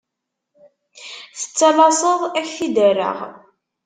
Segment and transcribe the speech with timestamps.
[1.39, 3.17] Tettalaseḍ ad k-t-id-rreɣ.